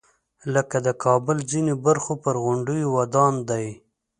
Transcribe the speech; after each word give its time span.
لکه 0.53 0.77
د 0.87 0.89
کابل 1.03 1.37
ځینو 1.51 1.73
برخو 1.85 2.13
پر 2.23 2.35
غونډیو 2.43 2.87
ودان 2.97 3.33
دی. 3.49 3.67